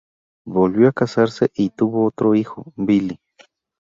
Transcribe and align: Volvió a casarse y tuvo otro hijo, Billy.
Volvió 0.47 0.87
a 0.87 0.91
casarse 0.93 1.51
y 1.53 1.69
tuvo 1.69 2.05
otro 2.07 2.33
hijo, 2.33 2.73
Billy. 2.75 3.19